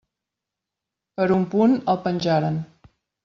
Per 1.19 1.27
un 1.37 1.45
punt 1.53 1.77
el 1.95 2.01
penjaren. 2.09 2.61